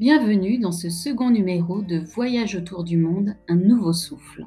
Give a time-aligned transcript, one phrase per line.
[0.00, 4.44] Bienvenue dans ce second numéro de Voyage autour du monde, un nouveau souffle.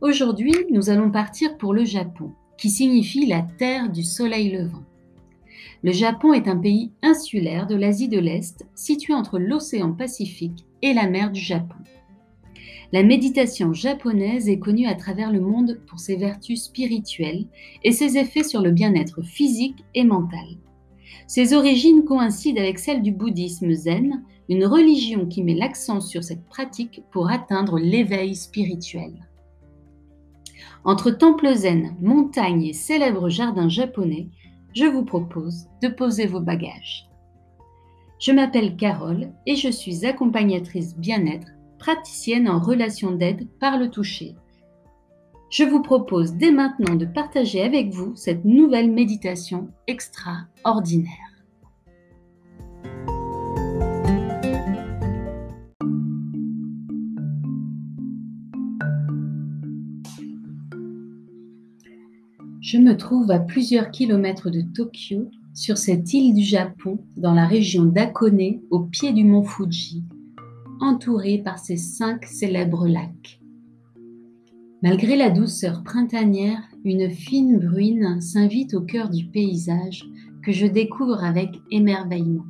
[0.00, 4.82] Aujourd'hui, nous allons partir pour le Japon, qui signifie la terre du soleil levant.
[5.82, 10.94] Le Japon est un pays insulaire de l'Asie de l'Est, situé entre l'océan Pacifique et
[10.94, 11.76] la mer du Japon.
[12.92, 17.44] La méditation japonaise est connue à travers le monde pour ses vertus spirituelles
[17.84, 20.46] et ses effets sur le bien-être physique et mental.
[21.26, 26.46] Ses origines coïncident avec celles du bouddhisme zen, une religion qui met l'accent sur cette
[26.46, 29.26] pratique pour atteindre l'éveil spirituel.
[30.84, 34.28] Entre temple zen, montagnes et célèbres jardins japonais,
[34.74, 37.08] je vous propose de poser vos bagages.
[38.18, 44.36] Je m'appelle Carole et je suis accompagnatrice bien-être, praticienne en relation d'aide par le toucher.
[45.50, 51.25] Je vous propose dès maintenant de partager avec vous cette nouvelle méditation extraordinaire.
[62.66, 67.46] Je me trouve à plusieurs kilomètres de Tokyo, sur cette île du Japon, dans la
[67.46, 70.02] région d'Akone, au pied du mont Fuji,
[70.80, 73.40] entourée par ses cinq célèbres lacs.
[74.82, 80.04] Malgré la douceur printanière, une fine bruine s'invite au cœur du paysage
[80.42, 82.46] que je découvre avec émerveillement.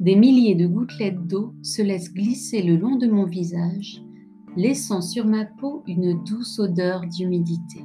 [0.00, 4.02] Des milliers de gouttelettes d'eau se laissent glisser le long de mon visage,
[4.56, 7.82] laissant sur ma peau une douce odeur d'humidité.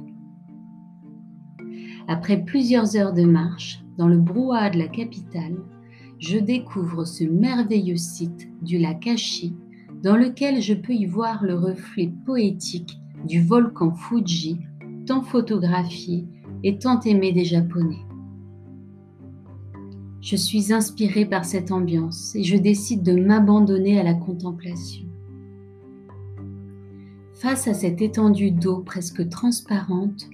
[2.08, 5.58] Après plusieurs heures de marche dans le brouhaha de la capitale,
[6.18, 9.54] je découvre ce merveilleux site du lac Ashi
[10.02, 14.58] dans lequel je peux y voir le reflet poétique du volcan Fuji,
[15.06, 16.24] tant photographié
[16.64, 18.06] et tant aimé des Japonais.
[20.22, 25.04] Je suis inspirée par cette ambiance et je décide de m'abandonner à la contemplation.
[27.34, 30.26] Face à cette étendue d'eau presque transparente,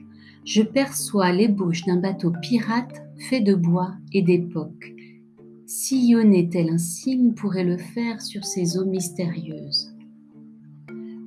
[0.45, 4.95] je perçois l'ébauche d'un bateau pirate fait de bois et d'époque.
[5.67, 9.95] Sillonner tel un cygne pourrait le faire sur ces eaux mystérieuses.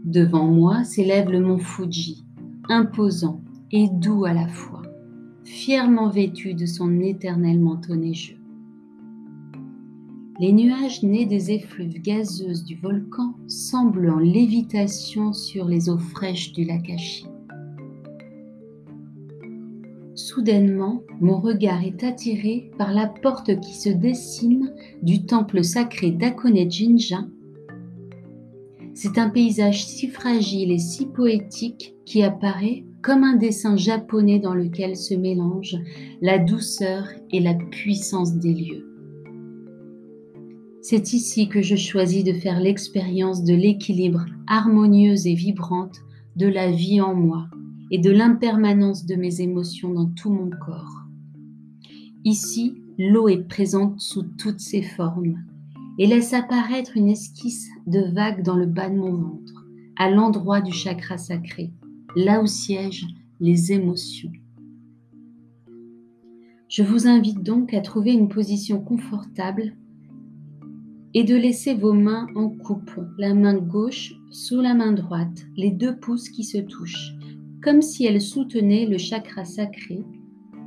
[0.05, 2.25] Devant moi s'élève le mont Fuji,
[2.69, 3.41] imposant
[3.71, 4.83] et doux à la fois,
[5.43, 8.37] fièrement vêtu de son éternel manteau neigeux.
[10.39, 16.53] Les nuages nés des effluves gazeuses du volcan semblent en lévitation sur les eaux fraîches
[16.53, 17.25] du lac Ashi.
[20.37, 24.71] Soudainement, mon regard est attiré par la porte qui se dessine
[25.01, 27.25] du temple sacré d'Akone Jinja.
[28.93, 34.53] C'est un paysage si fragile et si poétique qui apparaît comme un dessin japonais dans
[34.53, 35.81] lequel se mélangent
[36.21, 38.85] la douceur et la puissance des lieux.
[40.83, 45.97] C'est ici que je choisis de faire l'expérience de l'équilibre harmonieuse et vibrante
[46.35, 47.47] de la vie en moi
[47.91, 51.05] et de l'impermanence de mes émotions dans tout mon corps.
[52.25, 55.37] Ici, l'eau est présente sous toutes ses formes
[55.97, 59.65] et laisse apparaître une esquisse de vagues dans le bas de mon ventre,
[59.97, 61.71] à l'endroit du chakra sacré,
[62.15, 63.07] là où siègent
[63.39, 64.31] les émotions.
[66.69, 69.73] Je vous invite donc à trouver une position confortable
[71.13, 75.71] et de laisser vos mains en coupe, la main gauche sous la main droite, les
[75.71, 77.16] deux pouces qui se touchent,
[77.63, 80.03] comme si elle soutenait le chakra sacré,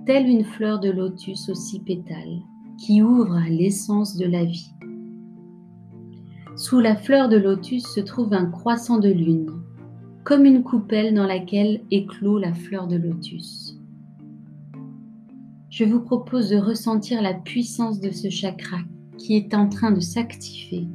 [0.06, 2.40] telle une fleur de lotus aux six pétales,
[2.78, 4.70] qui ouvre à l'essence de la vie.
[6.56, 9.50] Sous la fleur de lotus se trouve un croissant de lune,
[10.24, 13.76] comme une coupelle dans laquelle éclot la fleur de lotus.
[15.70, 18.78] Je vous propose de ressentir la puissance de ce chakra
[19.16, 20.88] qui est en train de s'activer.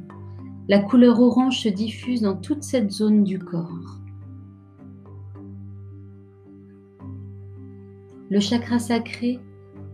[0.68, 4.00] La couleur orange se diffuse dans toute cette zone du corps.
[8.28, 9.38] Le chakra sacré,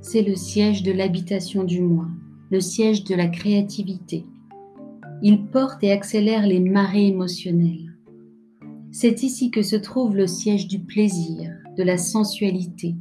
[0.01, 2.09] c'est le siège de l'habitation du moi,
[2.51, 4.25] le siège de la créativité.
[5.23, 7.95] Il porte et accélère les marées émotionnelles.
[8.91, 12.95] C'est ici que se trouve le siège du plaisir, de la sensualité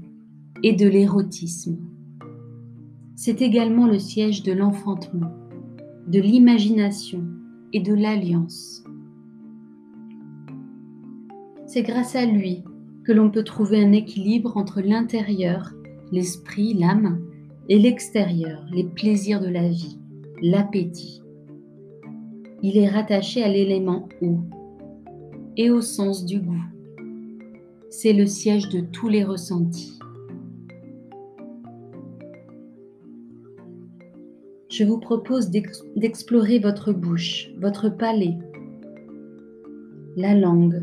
[0.63, 1.77] et de l'érotisme.
[3.15, 5.31] C'est également le siège de l'enfantement,
[6.07, 7.23] de l'imagination
[7.71, 8.83] et de l'alliance.
[11.67, 12.65] C'est grâce à lui
[13.05, 15.71] que l'on peut trouver un équilibre entre l'intérieur,
[16.11, 17.19] l'esprit, l'âme,
[17.69, 19.99] et l'extérieur, les plaisirs de la vie,
[20.41, 21.21] l'appétit.
[22.61, 24.39] Il est rattaché à l'élément eau
[25.57, 26.63] et au sens du goût.
[27.89, 29.99] C'est le siège de tous les ressentis.
[34.71, 38.37] je vous propose d'explorer votre bouche, votre palais,
[40.15, 40.81] la langue,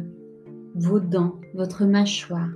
[0.79, 2.51] vos dents, votre mâchoire.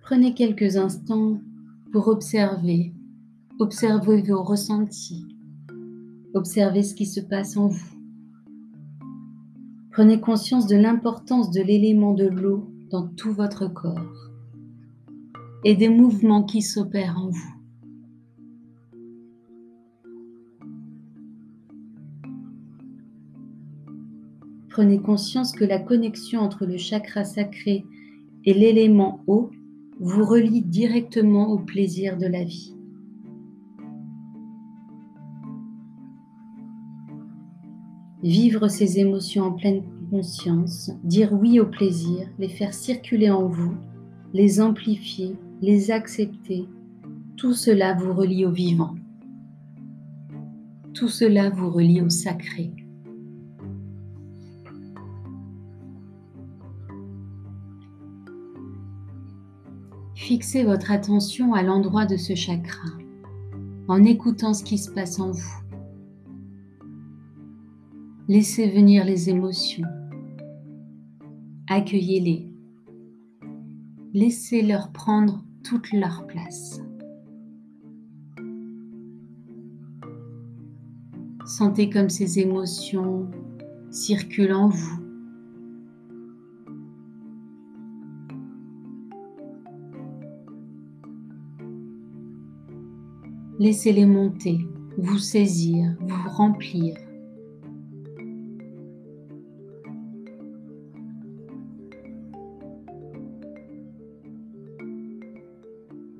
[0.00, 1.40] Prenez quelques instants
[1.92, 2.92] pour observer,
[3.58, 5.26] observer vos ressentis,
[6.34, 7.98] observer ce qui se passe en vous.
[9.90, 14.30] Prenez conscience de l'importance de l'élément de l'eau dans tout votre corps
[15.64, 17.61] et des mouvements qui s'opèrent en vous.
[24.72, 27.84] Prenez conscience que la connexion entre le chakra sacré
[28.46, 29.50] et l'élément eau
[30.00, 32.74] vous relie directement au plaisir de la vie.
[38.22, 43.74] Vivre ces émotions en pleine conscience, dire oui au plaisir, les faire circuler en vous,
[44.32, 46.66] les amplifier, les accepter,
[47.36, 48.94] tout cela vous relie au vivant.
[50.94, 52.72] Tout cela vous relie au sacré.
[60.32, 62.88] Fixez votre attention à l'endroit de ce chakra
[63.86, 65.62] en écoutant ce qui se passe en vous.
[68.28, 69.86] Laissez venir les émotions.
[71.68, 72.50] Accueillez-les.
[74.14, 76.80] Laissez-leur prendre toute leur place.
[81.44, 83.30] Sentez comme ces émotions
[83.90, 85.01] circulent en vous.
[93.62, 94.58] Laissez-les monter,
[94.98, 96.96] vous saisir, vous remplir.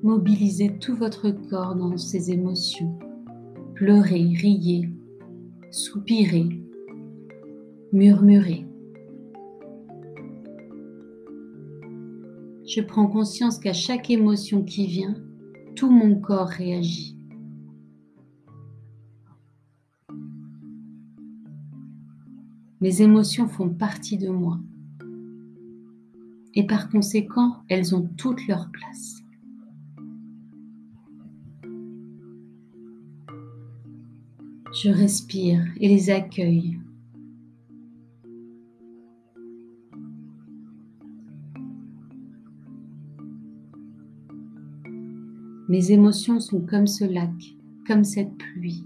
[0.01, 2.97] Mobilisez tout votre corps dans ces émotions.
[3.75, 4.89] Pleurez, riez,
[5.69, 6.47] soupirez,
[7.91, 8.65] murmurez.
[12.65, 15.15] Je prends conscience qu'à chaque émotion qui vient,
[15.75, 17.17] tout mon corps réagit.
[22.83, 24.59] Mes émotions font partie de moi
[26.53, 29.23] et par conséquent, elles ont toute leur place.
[34.73, 36.77] Je respire et les accueille.
[45.69, 47.31] Mes émotions sont comme ce lac,
[47.87, 48.83] comme cette pluie,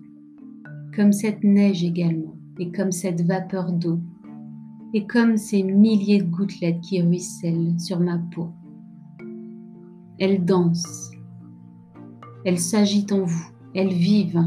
[0.96, 4.00] comme cette neige également, et comme cette vapeur d'eau,
[4.94, 8.50] et comme ces milliers de gouttelettes qui ruissellent sur ma peau.
[10.20, 11.12] Elles dansent,
[12.46, 14.44] elles s'agitent en vous, elles vivent,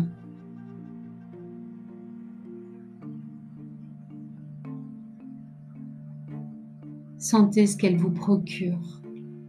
[7.21, 9.03] Sentez ce qu'elle vous procure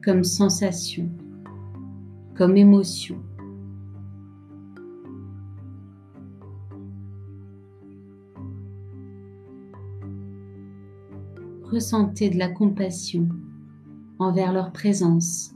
[0.04, 1.10] comme sensation,
[2.36, 3.16] comme émotion.
[11.72, 13.30] Ressentez de la compassion
[14.20, 15.54] envers leur présence.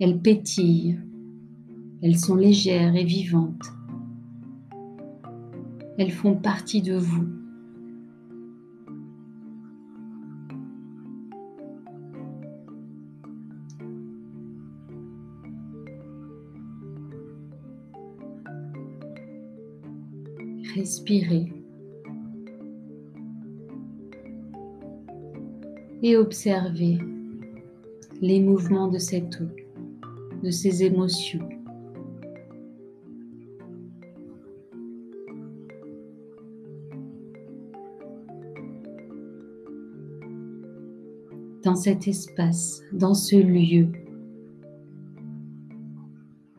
[0.00, 0.98] Elle pétille
[2.02, 3.72] elles sont légères et vivantes.
[5.98, 7.41] Elles font partie de vous.
[20.74, 21.52] Respirez.
[26.02, 26.98] Et observez
[28.20, 29.48] les mouvements de cette eau,
[30.42, 31.48] de ces émotions.
[41.62, 43.86] dans cet espace, dans ce lieu,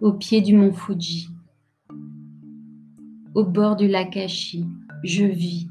[0.02, 1.33] au pied du mont Fuji,
[3.36, 4.66] au bord du lac Ashi,
[5.04, 5.68] je vis.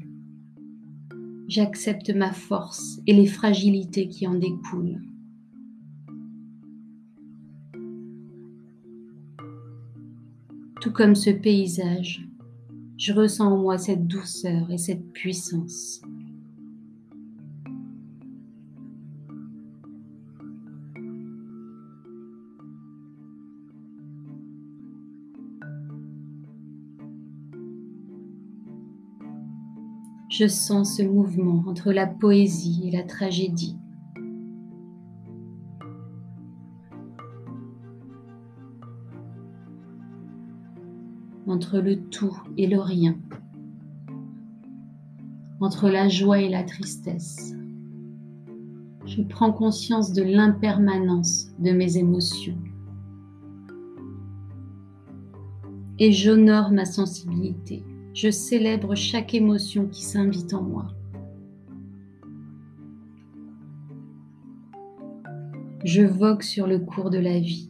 [1.47, 5.01] J'accepte ma force et les fragilités qui en découlent.
[10.81, 12.27] Tout comme ce paysage,
[12.97, 16.01] je ressens en moi cette douceur et cette puissance.
[30.35, 33.77] Je sens ce mouvement entre la poésie et la tragédie.
[41.45, 43.15] Entre le tout et le rien.
[45.59, 47.53] Entre la joie et la tristesse.
[49.05, 52.57] Je prends conscience de l'impermanence de mes émotions.
[55.99, 57.83] Et j'honore ma sensibilité
[58.13, 60.87] je célèbre chaque émotion qui s'invite en moi.
[65.83, 67.69] Je vogue sur le cours de la vie,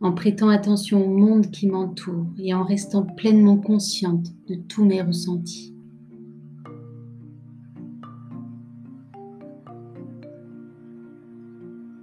[0.00, 5.02] en prêtant attention au monde qui m'entoure et en restant pleinement consciente de tous mes
[5.02, 5.74] ressentis.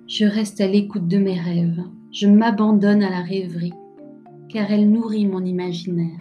[0.06, 3.74] Je reste à l'écoute de mes rêves, je m'abandonne à la rêverie,
[4.50, 6.21] car elle nourrit mon imaginaire.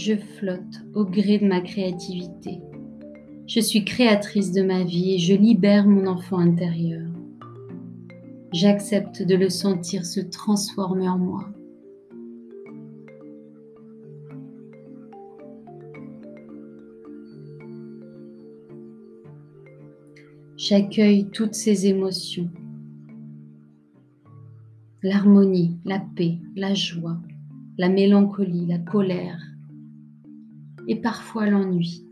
[0.00, 2.62] Je flotte au gré de ma créativité.
[3.46, 7.06] Je suis créatrice de ma vie et je libère mon enfant intérieur.
[8.50, 11.50] J'accepte de le sentir se transformer en moi.
[20.56, 22.48] J'accueille toutes ces émotions.
[25.02, 27.18] L'harmonie, la paix, la joie,
[27.76, 29.49] la mélancolie, la colère,
[30.90, 32.04] et parfois l'ennui,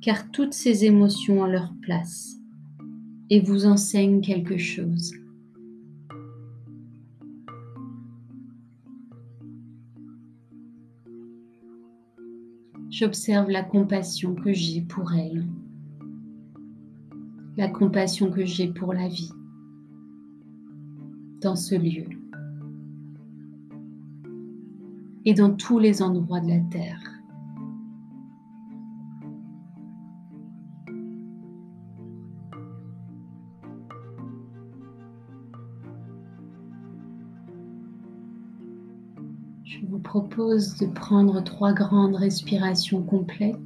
[0.00, 2.34] car toutes ces émotions ont leur place
[3.30, 5.14] et vous enseignent quelque chose.
[12.90, 15.46] J'observe la compassion que j'ai pour elle,
[17.56, 19.32] la compassion que j'ai pour la vie
[21.40, 22.06] dans ce lieu
[25.24, 27.13] et dans tous les endroits de la terre.
[39.74, 43.58] Je vous propose de prendre trois grandes respirations complètes.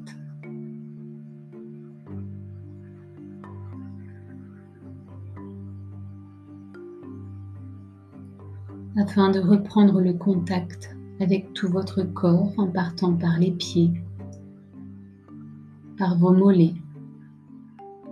[8.97, 13.93] afin de reprendre le contact avec tout votre corps en partant par les pieds,
[15.97, 16.75] par vos mollets,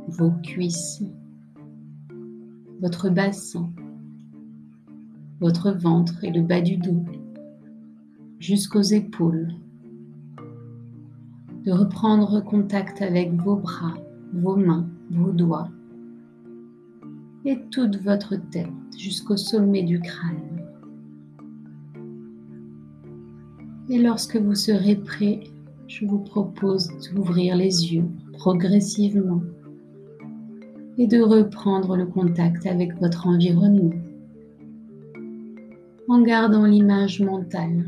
[0.07, 1.03] vos cuisses,
[2.81, 3.69] votre bassin,
[5.41, 7.05] votre ventre et le bas du dos
[8.47, 9.49] jusqu'aux épaules,
[11.65, 13.95] de reprendre contact avec vos bras,
[14.35, 15.69] vos mains, vos doigts
[17.45, 20.62] et toute votre tête jusqu'au sommet du crâne.
[23.88, 25.41] Et lorsque vous serez prêt,
[25.88, 29.43] je vous propose d'ouvrir les yeux progressivement
[30.99, 33.91] et de reprendre le contact avec votre environnement
[36.09, 37.87] en gardant l'image mentale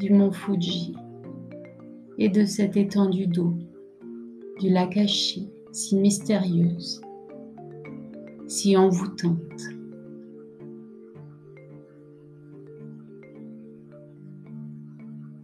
[0.00, 0.94] du mont Fuji
[2.16, 3.52] et de cette étendue d'eau
[4.58, 7.02] du lac Ashi si mystérieuse,
[8.48, 9.36] si envoûtante.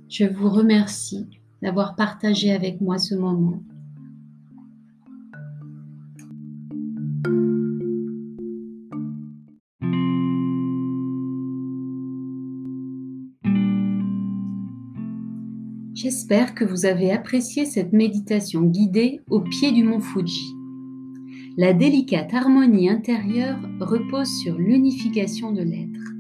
[0.08, 1.28] Je vous remercie
[1.60, 3.62] d'avoir partagé avec moi ce moment
[16.16, 20.56] J'espère que vous avez apprécié cette méditation guidée au pied du mont Fuji.
[21.58, 26.14] La délicate harmonie intérieure repose sur l'unification de l'être.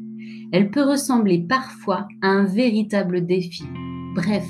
[0.52, 3.64] Elle peut ressembler parfois à un véritable défi.
[4.14, 4.46] Bref,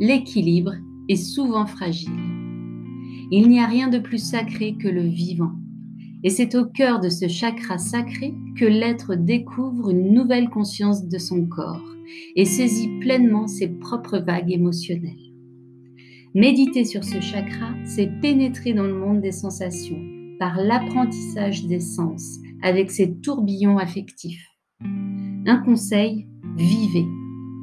[0.00, 0.74] l'équilibre
[1.08, 2.10] est souvent fragile.
[3.30, 5.52] Il n'y a rien de plus sacré que le vivant.
[6.24, 11.18] Et c'est au cœur de ce chakra sacré que l'être découvre une nouvelle conscience de
[11.18, 11.82] son corps
[12.36, 15.32] et saisit pleinement ses propres vagues émotionnelles.
[16.34, 20.00] Méditer sur ce chakra, c'est pénétrer dans le monde des sensations
[20.38, 24.46] par l'apprentissage des sens avec ses tourbillons affectifs.
[25.46, 26.26] Un conseil,
[26.56, 27.06] vivez,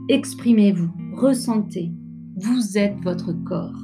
[0.09, 1.91] exprimez-vous, ressentez,
[2.35, 3.79] vous êtes votre corps.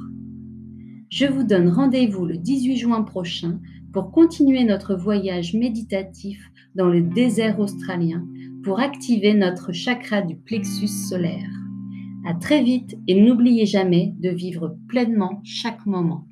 [1.10, 3.60] Je vous donne rendez-vous le 18 juin prochain
[3.96, 8.26] pour continuer notre voyage méditatif dans le désert australien
[8.62, 11.48] pour activer notre chakra du plexus solaire.
[12.26, 16.25] À très vite et n'oubliez jamais de vivre pleinement chaque moment.